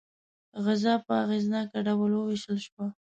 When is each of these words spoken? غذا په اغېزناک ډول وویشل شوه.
غذا 0.63 0.93
په 1.05 1.11
اغېزناک 1.23 1.69
ډول 1.87 2.11
وویشل 2.15 2.57
شوه. 2.65 2.85